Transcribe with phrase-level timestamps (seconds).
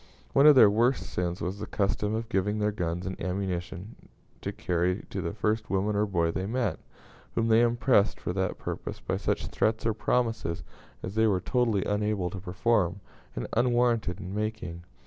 [0.33, 4.09] One of their worst sins was the custom of giving their guns and ammunition
[4.41, 6.79] to carry to the first woman or boy they met,
[7.35, 10.63] whom they impressed for that purpose by such threats or promises
[11.03, 12.99] as they were totally unable to perform,
[13.35, 14.85] and unwarranted in making.